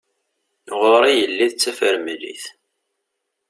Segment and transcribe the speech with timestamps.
[0.79, 2.43] Ɣur-i yelli d tafremlit.